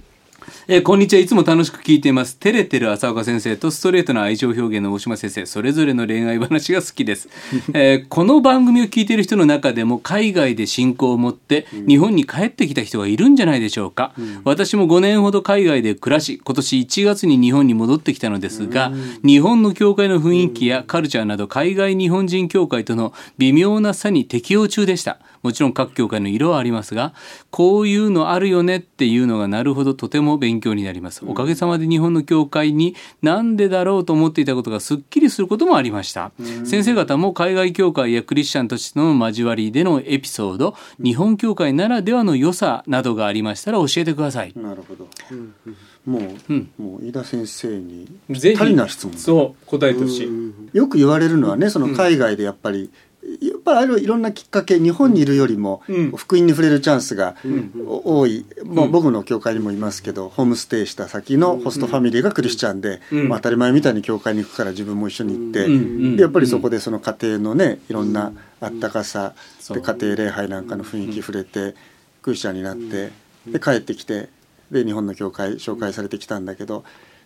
[0.71, 1.21] えーこんにちは。
[1.21, 2.37] いつも楽しく聞いています。
[2.37, 7.31] 照れてる浅岡先生とストレートな愛情表現の大島先生、それぞれの恋愛話が好きです。
[7.73, 14.13] えーこの番組を聞いている人の中でも海外で信仰を持って日本に帰ってきた人がいるんじゃないでしょうか。
[14.45, 18.93] 私も5年ほど海外で暮らし、今年1月に日本に戻ってきたのですが、
[19.25, 25.19] 日本の教会の雰囲気やカルチャーなど海外日本人教会との微妙な差に適応中でした。
[25.43, 27.15] もちろん各教会の色はありますが、
[27.51, 31.25] こういうのあるよねっていうのがなるほどとても勉強になります。
[31.27, 36.33] おかげさまで日本の教会になんでだろうと思っていたことがすっきりすることもありました。
[36.65, 44.53] 先生方も海外教会やクリスチャンとしての交わりでのエピソード、日本教会ならではの良さなどがありましたら教えてください。
[44.57, 45.09] なるほど、
[46.07, 50.77] もう、うんもう飯田先生にぜひ足りな質問そう答えてほしい。
[50.77, 52.91] よく言われるのはねその海外でやっぱり、
[53.23, 56.11] やっぱりあるいろんなきっかけ日本にいるよりもうん。
[56.13, 63.29] 福音に触れるチャンスがん多い、まあ、僕の教会にもいますけどホームステイした先のホストファミリーがクリスチャンで、うん。
[63.29, 69.35] まあ、当たり前みたいに教会に行くから自分も一緒に行って、やっぱりそこでその家庭のねいろんなあったかさ、
[69.71, 71.75] で家庭礼拝なんかの雰囲気触れて、
[72.23, 73.11] クリスチャンになって、
[73.47, 74.29] で帰ってきて
[74.71, 76.85] で日本の教会紹介されてきたんだけど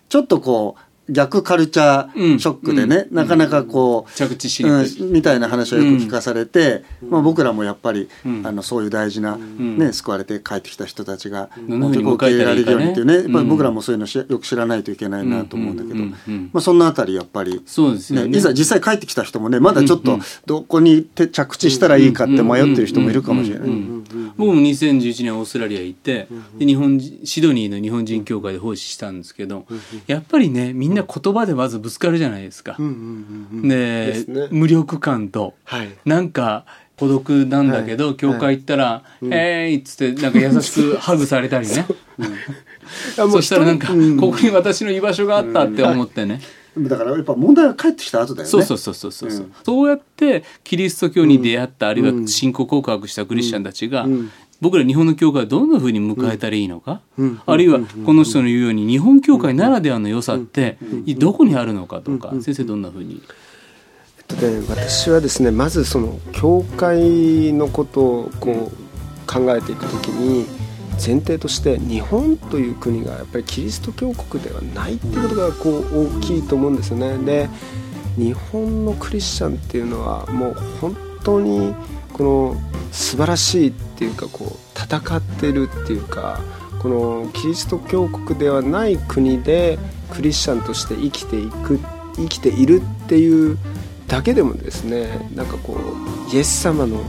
[0.09, 3.17] ちょっとこう逆カルチャーショックでね、うん。
[3.17, 4.63] なかなかこう、着地し。
[4.63, 8.47] うん、みたいな話をよく聞かされて、まあ、僕らもやっぱり、うん。
[8.47, 9.79] あのそういう大事な、ん。
[9.79, 16.51] ね救われて帰ってきた人たちが受け入れられるようにっていうね、やっぱり僕らもそういうのしよく知らないといけないなと思うんだけど、うんうんうんうん。
[16.53, 18.29] まあ、そのあたりやっぱり、そうですよね。
[18.29, 23.69] ねいざ実際帰ってきた人もねまだちょっとうんうんどこに手着地したらいいかって迷ってる人もいるかもしれない。
[23.69, 24.03] うんうんうんうん
[24.37, 29.67] 僕も2011年オーストラリア行ってで日本人シドニーの日本人協会で奉仕したんですけど
[30.07, 32.77] やっぱりねみんな言葉でまずぶつかるじゃないですか。
[32.79, 34.49] でですね。
[34.51, 35.55] 無力感と。
[35.65, 35.89] はい。
[36.05, 36.65] なんか
[36.97, 38.17] 孤独なんだけど、はい。
[38.17, 41.87] 教会行ったら「えーい」っつってなんか優しくハグされたりね。
[43.17, 43.43] そう。
[43.43, 44.17] したらなんか、うん。
[44.19, 46.41] ここに私の居場所があったって思ってね、
[46.77, 48.51] だからやっぱ問題は帰ってきた後だよね。
[48.51, 49.33] そうそうそうそうそう、う。
[49.33, 49.53] ん。
[49.65, 54.31] そうやってキリスト教に出会った、あるいは信仰告白したクリスチャンたちが、ん
[54.63, 57.43] 僕ら日本の教会をどんなふうに迎えたらいいのか、うん。
[57.45, 60.79] あるいはこの人の言うように日本教会ならではの良さって
[61.19, 63.21] どこにあるのかとか、先生どんなふうに、
[64.19, 70.47] えっとね、私はですねまずその教会のことをこう考えていくときに
[70.93, 77.19] 前提として日本という国がやっぱりキリスト教国ではないっていうことがこう大きいと思うんですよね。
[77.19, 77.49] で
[78.17, 81.75] 日本のクリスチャンっていうのはもう本当に
[82.23, 86.41] この素晴らしいっていうかこう戦ってるっていうか
[86.81, 89.77] このキリスト教国ではない国で
[90.13, 91.81] クリスチャンとして生きていく
[92.15, 93.59] 生きているっていう
[94.07, 95.77] だけでもですねなんかこ
[96.31, 97.03] うイエス様の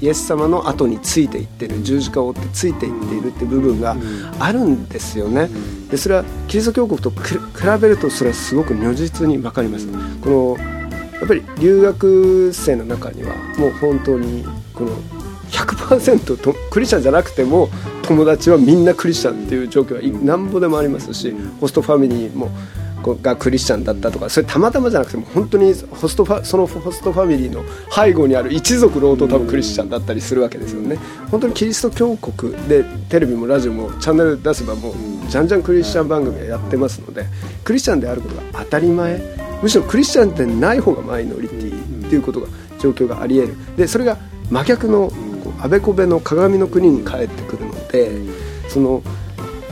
[0.00, 3.94] イエス様の後についていってる十字架を追ってついていっているっていう部分が
[4.38, 5.50] あるんですよね。
[5.90, 7.38] でそれはキリスト教国とく比
[7.80, 9.86] べるとそれはすごく如実に分かります。
[10.22, 10.81] この
[11.22, 14.90] やっぱり留学生の中にはもう本当にこの
[15.50, 17.68] 100%とクリスチャンじゃなくても
[18.02, 22.50] 友達はみんなクリスチャンっていう状況はなんぼでもありますしホストファミリーも
[23.02, 30.96] がクリスチャンだったとかそれたまたまじゃなくても本当にホストファそのホストファミリーの背後にある一族労働多分クリスチャンだったりするわけですよね。
[31.30, 34.94] 本当にキリスト教国でテレビもラジオもチャンネル出せばもう
[35.28, 37.26] じゃんじゃんクリスチャン番組はやってますので
[37.64, 39.20] クリスチャンであることが当たり前
[39.62, 43.54] むしろクリスチャンでない方がマイノリティっていうことが状況がありえる。
[43.76, 44.18] でそれが
[44.50, 45.10] 真逆の
[45.60, 48.10] あべこべの鏡の国に帰ってくるので
[48.68, 49.02] その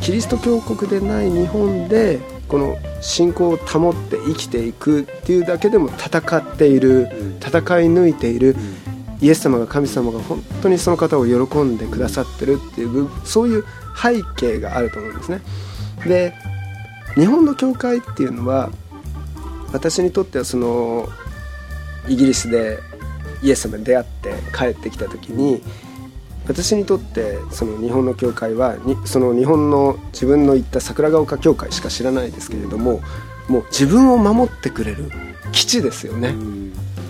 [0.00, 7.08] キリスト教国でない日本でこの信仰を保って生きていくっていうだけでも戦っている
[7.40, 8.56] 戦い抜いている
[9.20, 13.64] イエス様が神様が本当にその方を喜んでくださってるっていうそういう
[14.00, 15.42] 背景があると思うんですね。
[16.06, 16.34] で
[17.14, 18.70] 日本の教会っていうのは
[19.72, 21.08] 私にとってはその
[22.08, 22.78] イギリスで
[23.42, 25.62] イエス様に出会って帰ってきた時に
[26.50, 33.00] 私にとってその日本の教会はその日本の自分の行った桜ヶ丘教会しか知らないですけれども
[33.48, 35.10] もう自分を守ってくれる
[35.52, 36.34] 基地ですよね。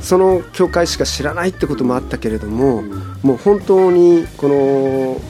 [0.02, 2.82] その教会しか知らないってこともあったけれども
[3.22, 5.20] もう本当にこの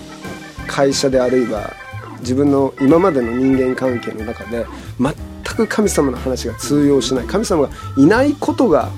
[0.68, 1.73] 会社であるいは
[2.20, 4.66] 自分の今までの人間関係の中で
[4.99, 5.14] 全
[5.57, 7.27] く神様の話が通用しない。
[7.27, 8.90] 神様がいないことが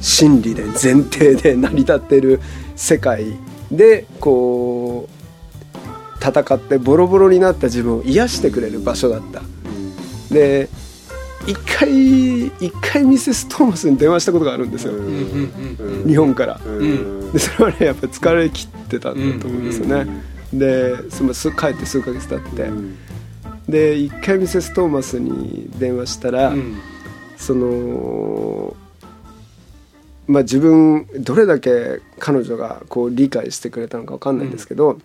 [0.00, 2.40] 真理で前提で成り立っている
[2.76, 3.24] 世界
[3.70, 5.14] でこう
[6.20, 9.42] 戦ってボロボロになった自分を癒してくれる場所だった。
[10.32, 10.68] で
[11.46, 14.94] 一回一回ミセス・トーマスに電話したことがあるんですよ、
[16.06, 16.58] 日本から、
[17.32, 20.06] でそれはねやっぱり疲れ切ってたんだと思うんですよね、
[20.54, 22.70] でその帰って数ヶ月経って、
[23.68, 26.54] で一回ミセス・トーマスに電話したら、
[27.36, 28.74] その
[30.26, 35.02] まあ、自分どれだけ彼女がこう理解してくれたのか分かんないんですけど、うん、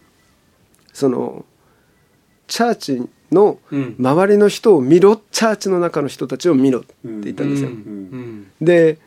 [0.94, 1.46] その
[2.48, 3.60] チャーチの
[4.00, 7.70] 周りの人を見ろ、うん、チャーチの中の人たちを見ろって言ったんですよ。
[7.70, 8.98] うん、で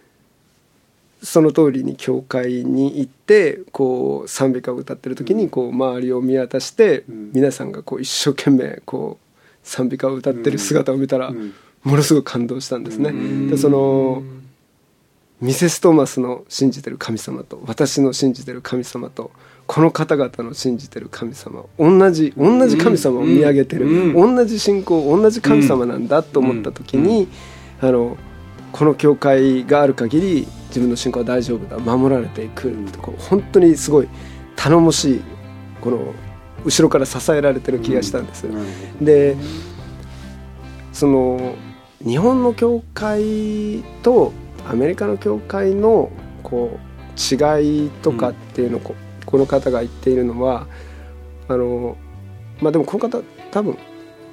[1.22, 11.32] その通りに教会に行ってこう賛美歌を歌ってる時にこう周りを見渡して皆さんがこう一生懸命こう賛美歌を歌ってる姿を見たら
[11.84, 13.12] ものすごく感動したんですね。
[13.48, 14.22] でその
[15.42, 19.32] ミセス・トーマスの信じてる神様と私の信じてる神様と
[19.66, 27.26] この方々の信じてる神様同じ同じ神様を見上げてる、うん、同じ信仰同じ神様なんだと思った時に、
[27.80, 28.16] あの
[28.70, 34.08] この教会がある限り自分の信仰は大丈夫だ守られていくこう本当にすごい
[34.54, 35.22] 頼もしい
[35.80, 36.14] この
[36.64, 38.46] 後ろから支えられてる気がしたんです。
[39.00, 39.36] で
[40.92, 41.56] その
[42.04, 44.32] 日本の教会と
[44.68, 46.10] アメリカの教会の
[46.42, 48.94] こう違いとかっていうのをこ,、
[49.26, 50.66] この方が言っているのは
[51.48, 51.96] あの
[52.60, 53.76] まあでもこの方多分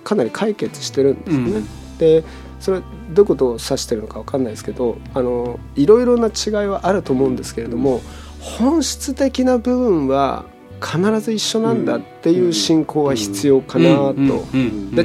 [0.03, 1.51] かなり解決してるんですよね。
[1.51, 2.23] うん、で
[2.59, 8.01] それどういうことを指してるのか分かんないですけどあのいろいろな違いはあると思うんですけれども、
[8.39, 10.45] 本質的な部分は
[10.81, 14.13] 必ず一緒なんだっていう信仰は必要かなと。
[14.13, 15.03] で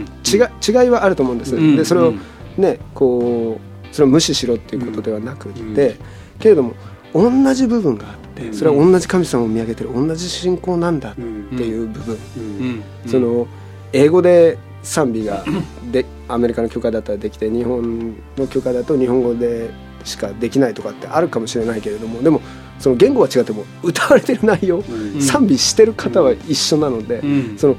[0.62, 1.76] 違いはあると思うんです。
[1.76, 2.14] でそれを
[2.56, 5.94] ねこうそれを無視しろっていうことではなくって、
[6.40, 6.74] けれども
[7.12, 13.46] 同じ部分があってそれは同じ神様を見上げてる同じ信仰なんだっていう部分、その
[13.92, 15.44] 英語で賛美が
[15.92, 19.70] でアメリカの教会だったらできて日本の教会だと日本語で
[20.02, 22.40] しかできないとかってあるかもしれないけれどもでも
[22.80, 27.76] その言語は違っても歌われてる内容、うん、賛美してる方は一緒なので、うん、その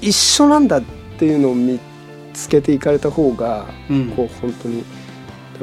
[0.00, 0.82] 一緒なんだっ
[1.18, 1.78] ていうのを見
[2.34, 4.84] つけていかれた方が、うん、こう本当に。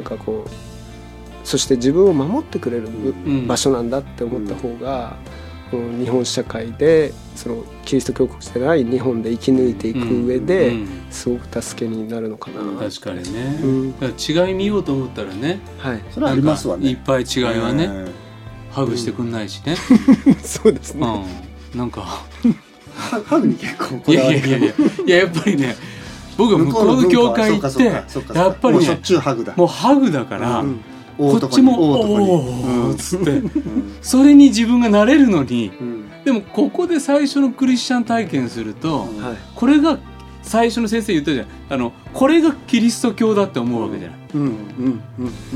[0.00, 0.50] んかこう
[1.46, 2.88] そして自分を守ってくれる
[3.46, 5.16] 場所なんだって思った方が、
[5.72, 10.72] うん、日本社会でそのキリスト教国じゃない日本で生き抜いていく上で
[11.10, 16.88] すごく助けになるのかな、確かにね、うん、違い見ようと思ったらね、はい、それはありますわね。
[16.88, 17.88] いっぱい違いはね、
[18.70, 19.76] ハグしてくんないしね、
[20.42, 21.06] そうですね、
[21.74, 22.24] うん、なんか。
[22.94, 24.74] ハグに結構いやいやいやい
[25.06, 25.74] ややっぱりね
[26.40, 28.84] 僕向こうの教会行ってやっぱりね
[29.56, 30.24] もうハグだ。
[30.24, 30.64] から、
[31.18, 33.42] こっちも「おお」っつって、
[34.00, 35.72] それに自分がなれるのに、
[36.24, 39.08] でもここで最初のクリスチャン体験すると、
[39.54, 39.98] これが
[40.42, 41.46] 最初の先生言ったじゃん。
[41.68, 44.18] あのこれがキリスト教だって思うわけじゃない、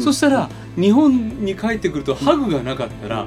[0.01, 3.27] そしたら日本に帰ってくるとハグがなかったら、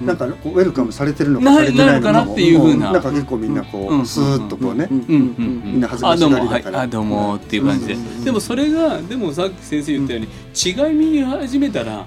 [0.00, 2.92] なんかウェルカムされてるのかされてないのかなっていうふうな。
[2.92, 6.80] なんか結構みんなこうスーッとこうねみんな恥ずかしがりだから。
[6.82, 7.36] あどうも。
[7.36, 7.96] っていう感じで。
[8.24, 12.06] でもそれがでもさっき先生言ったように違い見始めたら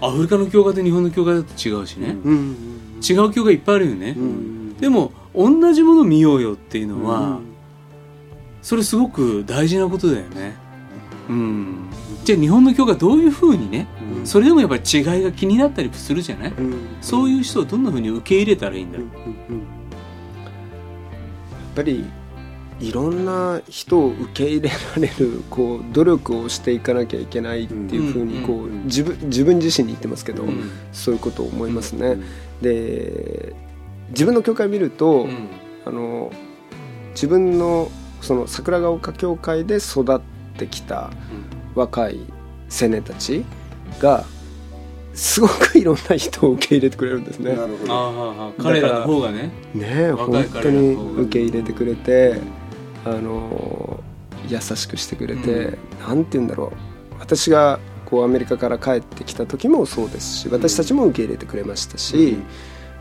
[0.00, 2.16] アフリカの教会と日本の教会だと違うしね。
[3.06, 4.16] 違う教会いっぱいあるよね。
[4.80, 7.40] でも同じもの見ようよっていうのは、
[8.62, 10.56] それすごく大事なことだよね。
[11.28, 11.88] うん、
[12.24, 13.86] じゃあ日本の教会どういうふうにね、
[14.18, 14.26] うん。
[14.26, 16.74] それでもやっぱり違いが気になったりするじゃない、うん。
[17.02, 19.16] そういう人をどんなふうに受け入れたらいいんだろう、やっ
[21.76, 22.04] ぱり
[22.80, 30.70] いろんな人を受け入れられるこう努力をしていかなきゃいけないっていうふうにこうんう自分自分自身に言ってますけど、うん。
[30.92, 32.16] そういうことを思いますね。
[32.62, 33.54] で
[34.10, 35.48] 自分の教会見ると、うん。
[35.84, 36.32] あの
[37.10, 37.90] 自分の
[38.22, 40.20] その桜ヶ丘教会で育っ
[40.56, 41.10] てきた
[41.74, 42.20] 若い
[42.70, 43.44] 青年たち
[44.00, 44.24] が
[45.14, 47.54] すごくいろんな人を受け入れてくれるんですね。
[47.54, 49.50] なるほど彼らの方がね。
[49.72, 52.40] ね本当に受け入れてくれて
[53.04, 54.02] あの
[54.48, 56.72] 優しくしてくれて、うなんて言うんだろ
[57.12, 57.16] う。
[57.20, 62.36] 私がこうアメリカから帰ってきた時もそうですし私たちも受け入れてくれましたし、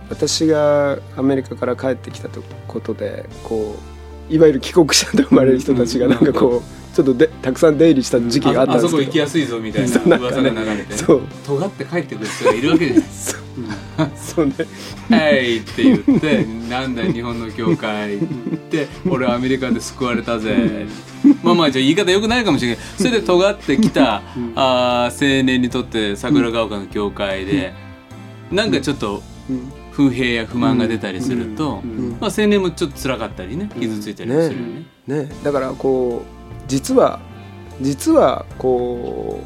[0.09, 2.29] 私がアメリカから帰ってきた
[2.67, 3.92] ことでこう
[4.33, 8.87] いわゆる帰国者と生まれる人たちがなんかこうちょっとでたくさん出入りした時期があったあんですけど。
[8.87, 10.17] あそこ行きやすいぞみたいな。
[10.17, 10.97] 噂が流れてね。
[10.97, 11.21] そう。
[11.45, 13.03] 尖って帰ってくる人がいるわけじゃない
[14.15, 14.53] そうね。
[15.09, 18.19] はいって言って「なんだよ日本の教会」っ
[18.71, 20.87] て「俺はアメリカで救われたぜ」
[21.43, 22.77] まあまあじゃあ言い方よくないかもしれない。
[22.97, 24.23] それで尖ってきた
[24.55, 27.73] あー青年にとって桜ヶ丘の教会で
[28.51, 34.85] なんかちょっとうん不平や不満が出たりすると、んまあ、青年もちょっと辛かったりね傷ついたりもするよね。
[35.07, 37.19] ねだからこう実は
[37.81, 39.41] 実はこ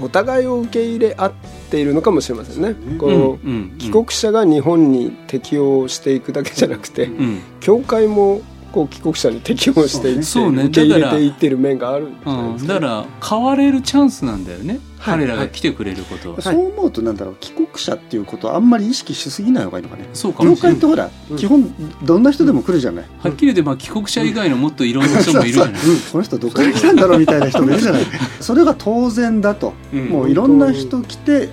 [0.00, 1.32] うお互いを受け入れ合っ
[1.70, 2.74] ているのかもしれませんね。
[2.98, 7.40] こう、帰国者が日本に適応していくだけじゃなくて、うん。
[7.60, 8.42] 教会も
[8.76, 10.64] こう帰国者に適応していって、そうね。
[10.64, 12.80] 受け入れだからていってる面があるんじゃないですか、うん。
[12.82, 15.14] だから変われるチャンスなんだよね、はい。
[15.14, 20.06] 彼らが来てくれることは、そう思うとなんだろう帰国者っていうことをあんまり意識しすぎない方がいいのかね。
[20.12, 21.36] そうかも業しれない界ってほら、うん。
[21.38, 25.74] 基本どんな人でも来るじゃない、はっきり言ってまあ帰国者以外のもっといろんな人もいるじゃない。
[25.80, 25.94] そうそう。
[25.94, 28.02] うんこの人どっから来たんだろうみたいな人もいるじゃない。
[28.40, 30.08] それが当然だと、うん。
[30.10, 31.48] もういろんな人来てはい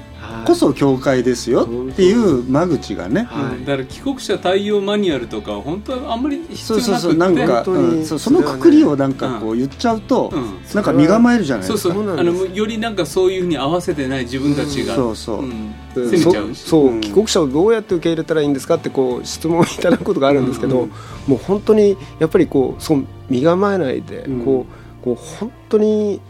[0.46, 3.66] こそ教会ですよっていう間口がね、はい。
[3.66, 7.02] だから帰国者対応マニュアルとか本当はあんまり必そう要なくて。
[7.02, 8.06] そうそうなんか、うん。
[8.06, 10.60] そうそのくくりをなんかこう言っちゃうと、うん。
[10.74, 11.94] なんか身構えるじゃないそうですか。
[11.94, 15.74] そうあのよりなんかそういうふうに合わせてない自分たちが、そうそう、うん。
[15.96, 16.10] うん。
[16.10, 16.60] 責めちゃうし。
[16.62, 17.02] そそう、うん。
[17.02, 20.92] 帰国者をどうやって受け入れたらいいんですかってこう質問をいただくことがあるんですけど、うん。
[21.28, 24.46] もう本当にやっぱりこうそう身構えないで、うん。
[24.46, 24.66] こ
[25.02, 26.22] うこう本当に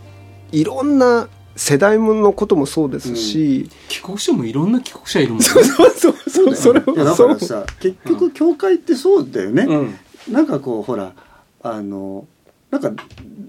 [0.52, 5.46] いろんな世代ものこともそうですし、帰国者もいろんな帰国者いるもんね。
[5.46, 6.16] そうそうそう。
[6.30, 10.34] そうそれいやだをそうからさ結局教会ってそうだよね、うん。
[10.34, 11.14] なんかこうほら
[11.62, 12.28] あの
[12.72, 12.92] なんか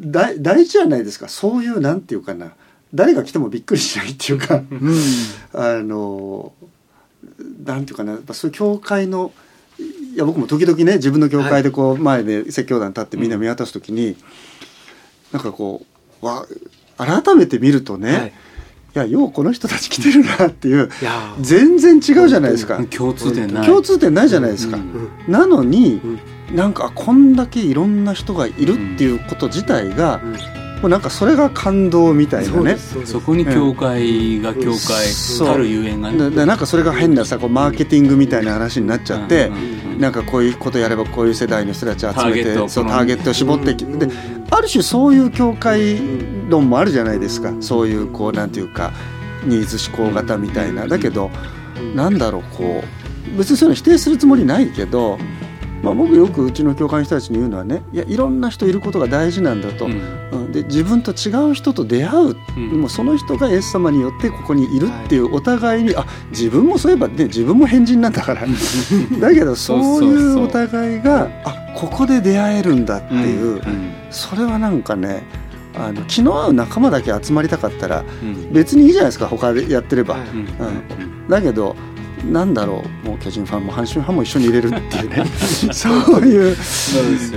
[0.01, 1.29] 大大事じゃないですか。
[1.29, 2.53] そういうなんていうかな。
[2.93, 4.95] 誰が来てもびっくりしないっていうか、うん。
[5.53, 6.53] あの
[7.65, 8.13] なんていうかな。
[8.13, 9.33] やっぱそういう教会の
[10.15, 14.17] いや僕も時々ね自分の教会でこう前で説教団立ってみんな見渡す時に、
[15.33, 15.85] なんかこ
[16.23, 16.47] うわ
[16.97, 18.29] 改めて見るとね、はい。
[18.29, 18.33] い、
[18.95, 20.89] やようこの人たち来てるなっていう
[21.41, 23.67] 全然違うじゃないですか、共通点ない。
[23.67, 25.11] 共通点ないじゃないですか、うん。
[25.29, 26.01] なのに、
[26.51, 26.57] うん。
[26.57, 30.33] なんかこんだけいろんな人がいるっていうこと自体が、うん。
[30.33, 30.39] も
[30.87, 32.77] うなんかそれが感動みたいなね。
[32.77, 36.31] そこに教会が教会たるゆえんがね。
[36.31, 39.51] ででなんかそれが変なさこうマーケティングみたいな話になっちゃって、
[39.99, 43.99] なんかこういうことやればこういう世代の人たちを集めてそうターゲットを絞ってきうん。
[43.99, 44.09] で
[44.51, 45.99] ある種そういう教会
[46.49, 47.55] 論もあるじゃないですか。
[47.61, 48.93] そういうこうなんていうか
[49.45, 50.87] ニーズ志向型みたいな。
[50.87, 51.31] だけど
[51.95, 52.83] なんだろうこ
[53.35, 55.19] う別にそういうの否定するつもりないけど、
[55.85, 60.29] まあ、僕よくうちの教会の人たちに言うのはねいやいろんな人いることが大事なんだと、うん。
[60.33, 60.53] うん。
[60.53, 62.81] で自分と違う人と出会う、うん。
[62.81, 68.47] もうその人がイエス様によってここにいるっていうお互いに、あ自分もそういえばね自分も変人なんだから。
[69.21, 73.61] だけど そういうお互いがあここで出会えるんだっていう、
[74.11, 75.25] それはなんかね
[75.77, 78.53] あの気の合う仲間だけ集まりたかったらうん。
[78.53, 80.29] 別にいいじゃないですか他でやってれば、はい。
[80.29, 80.39] うん。
[80.39, 80.47] うん。
[81.29, 81.77] だけど
[82.31, 85.25] なんだろうもう巨人ファンも阪神ファンも一緒に入れるっていうね。
[85.73, 86.57] そういう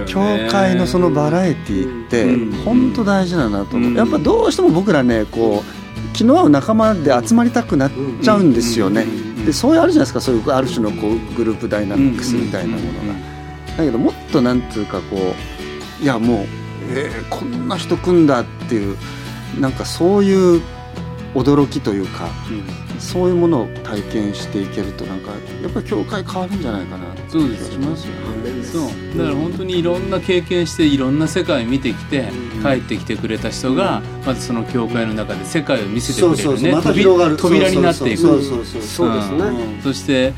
[0.05, 2.51] 教会のそのバラエティーってうん。
[2.63, 3.97] 本当大事だなと思う、うん。
[3.97, 9.03] やっぱどうしても僕らねこう気の合う仲間で集まりたくなっちゃうんですよね、
[9.37, 9.45] うん。
[9.45, 12.87] でそういうあるじゃないですかそういうある種のこうグループダイナミックスみたいなものが、
[13.77, 15.35] だけどもっとなんつうかこ
[15.99, 16.45] ういやもう、
[16.91, 18.97] えーこんな人組んだっていう
[19.59, 20.61] なんかそういう
[21.33, 22.29] 驚きというか
[22.99, 25.31] そういうものを体験していけるとなんか
[25.61, 28.63] やっぱり教会変わるんじゃないかなそうですしますよね。
[28.63, 32.29] そうだから本当にいろんな経験していろんな世界を見てきて
[32.63, 36.81] 帰ってきてくれた人がまずその教会の中で世界を見せてくれるね。
[37.37, 38.17] 扉になっていく。
[38.17, 39.13] そうそうそうそう。
[39.13, 39.37] ですね。
[39.37, 39.81] うん。
[39.81, 40.33] そして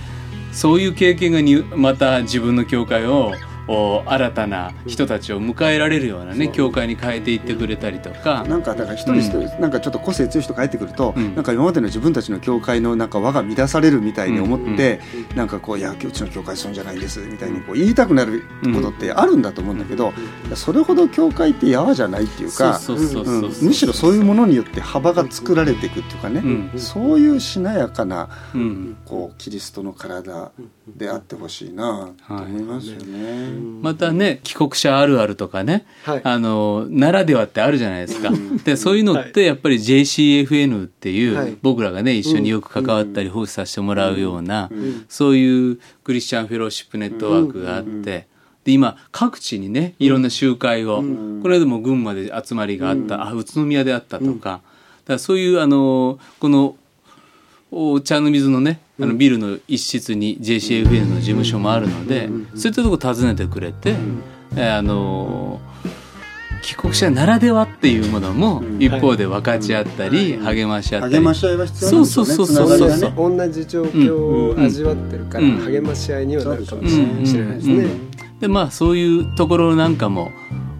[0.51, 3.33] そういう経験がにまた自分の教会をお
[4.07, 8.43] 新たな人たちを迎えられるようなね、教会に変えていってくれたりとか。
[8.47, 11.35] なんかだから一人一人、なんかちょっと個性強い人帰ってくると、うん。
[11.35, 14.99] なんか今までの自分たちの教会のなんか輪が乱されるみたいに思って、
[15.35, 18.43] なんかこう「いやうちの教会そうじゃないんです」みたいにこう言いたくなる
[18.73, 20.13] ことってあるんだと思うんだけど、
[20.55, 22.79] それほど教会ってやわじゃないっていうか
[23.61, 26.79] むしろそういうものによって幅が作られていくっていうかね、うん。
[26.79, 28.97] そういうしなやかなうん。
[29.05, 30.51] こうキリストの体
[30.95, 33.49] であってほしいなと思いますよね。
[33.81, 36.21] またね帰国者あるあるとかね、はい。
[36.23, 38.31] あのならではってあるじゃないですか。
[38.63, 41.57] でそういうのってやっぱり JCFN っていう、はい。
[41.61, 44.69] 僕らがね一緒によく関わったり奉仕させてもらうような、
[45.07, 48.27] そういうクリスチャンフェローシップネットワークがあって。
[48.65, 51.03] で今各地にねいろんな集会を、
[51.41, 54.61] これでも群馬で集まりがあった、あ宇都宮であったとか,、だか
[55.13, 56.75] らそういうあのこのお
[58.03, 63.95] 茶の水のねあのビルの一室に JCFN の事務所もあるので、そういったとこ訪ねてくれて、
[64.55, 66.09] えーあのー
[66.61, 71.15] 帰国者ならではっていうものも一方で分かち合ったり、励まし合ったり。
[71.15, 72.33] 励まし合いは必要なんですよね。
[72.33, 72.77] そうそうそうそう。
[72.77, 73.13] つながりがね。
[73.15, 75.57] 同じ状況を味わってるからうん。
[75.59, 77.87] 励まし合いにはなるかもしうんれないですね。
[78.41, 80.31] でまあそういうところなんかも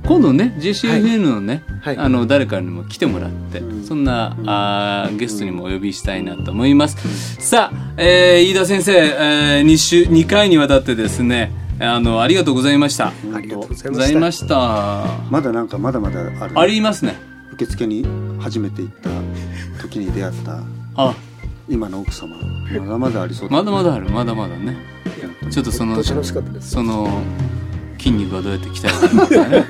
[0.10, 1.97] 今度ね JCFN のね、はい。
[1.97, 13.10] あの誰かにも来てもらって、そんなあーゲストにもお呼びしたいなと思います、さあ、えー飯田先生、え2週2回にわたってですねあのありがとうございました。
[13.10, 15.05] ありがとうございごました。
[15.30, 16.60] まだなんかまだまだある。
[16.60, 17.16] ありますね。
[17.53, 18.03] 受付に
[18.39, 19.12] 初めて行った
[19.84, 20.60] 時に出会った
[20.95, 21.14] あ。
[21.70, 22.36] 今の奥様。
[22.80, 24.76] まだまだありそうまだまだあるまだまだね。
[25.51, 26.72] ちょっとその本当楽しかったです。
[26.72, 27.22] その
[28.00, 29.66] 筋肉がどうやって鍛えるのかね。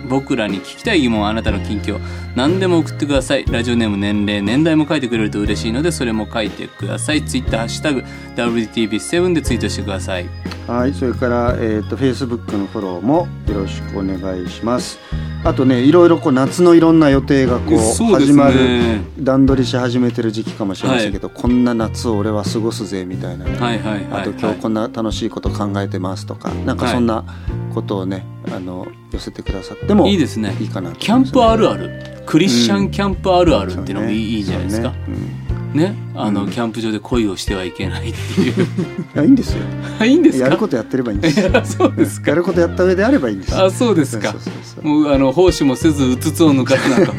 [0.07, 1.99] 僕らに聞きたい疑問あなたの近況
[2.35, 3.45] 何でも送ってください。
[3.45, 7.23] ラジオネーム年齢年代も書いてくれると嬉しいのでそれも書いてください。
[7.25, 8.03] ツイッターハッシュタグ
[8.35, 10.27] WTP7 でツイートしてください。
[10.67, 14.99] はいそれから、えー、と Facebook のフォローもよろしくお願いします。
[15.43, 27.25] あとねいろいろこう夏のいろんな予定がこう始まる段取りし始めてる時期かもしれませんけど、こんな夏を俺は過ごすぜみたいなね、はいはいはいあと今日こんな楽しいこと考えてますとかなんかそんな
[27.73, 30.55] ことをね、あの寄せてくださってもいいですね。
[30.59, 32.23] いいかなとキャンプあるある。
[32.25, 34.93] クリスチャンキャンプあるあるっていうのもいい,、いいじゃないですか。
[35.07, 38.53] うんねあの、キャンプ場で恋をしてはいけないっていう。
[39.15, 39.59] いやいいんですよ。
[40.05, 40.45] いいんですか？
[40.45, 41.41] やることやってればいいんです。
[41.77, 42.29] そうですか。
[42.31, 43.51] やることやった上であればいいんです。
[43.53, 44.33] よあそうですか。
[44.81, 47.13] もうあの奉仕もせずうつつを抜かすなんか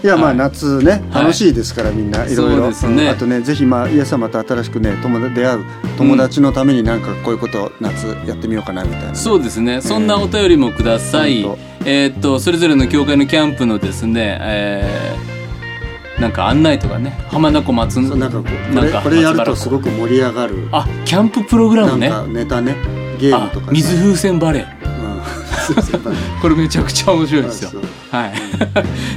[0.00, 0.36] いやまあはい。
[0.36, 1.22] 夏ねはい。
[1.24, 2.56] 楽しいですからみんないろいろ。
[2.56, 3.04] そうですね。
[3.04, 3.10] うん。
[3.10, 5.64] あとねぜひまあイエス様と新しくね友達出会う
[5.96, 9.14] 友達のためになんかこういうことを夏やってみようかなみたいなね。
[9.16, 9.80] そうですね。
[9.80, 15.37] そんなお便りもください、本えーっとそれぞれの教会のキャンプのですね、えー
[16.20, 20.68] なんか案内とかね浜名湖松そうなんかこうこなんかれこれやるとすごく盛り上がる。
[20.72, 22.08] あキャンププログラムね。
[22.08, 22.76] なんかネタね
[23.18, 24.66] ゲームあとかさ水風船バレー。
[24.84, 25.22] うん。
[26.40, 27.70] これめちゃくちゃ面白いですよ。
[28.10, 28.32] はい。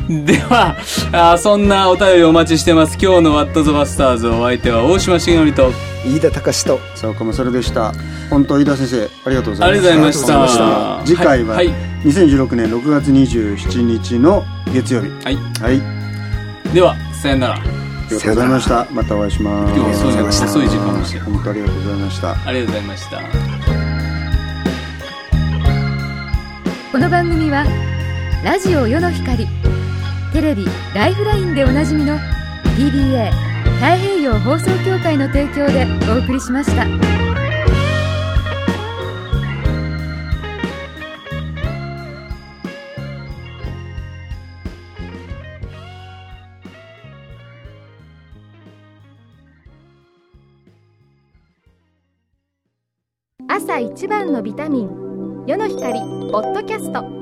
[0.25, 0.75] では
[1.11, 2.97] あー、そんなお便りお待ちしてます。
[3.01, 5.71] 今日のワットザバスターズお相手は大島重則と。
[6.05, 6.79] 飯田隆と。
[6.95, 7.93] さあ岡もそれでした。
[8.29, 9.89] 本当飯田先生ありがとうございました。
[9.89, 11.01] ありがとうございました。
[11.05, 11.67] 次回ははい。
[11.67, 11.75] はい。
[12.05, 14.43] 2016年6月27日の
[14.73, 15.09] 月曜日。
[15.23, 15.37] はい。
[15.61, 16.00] はい
[16.73, 17.55] では、さよなら。
[17.55, 17.57] あ
[18.13, 23.21] りがとうございましたまたお会いします今日はありがとうございました遅い時間でした本当ありがとうございましたありがとうございました。
[26.91, 27.63] この番組は
[28.43, 29.47] ラジオ世の光
[30.33, 32.17] テレビ「ライフライン」でおなじみの
[32.75, 33.31] TBA
[33.79, 37.50] 太平洋放送協会の提供でお送りしました。
[53.53, 55.99] 朝一番のビタミン世の光
[56.31, 57.20] ポッドキャスト。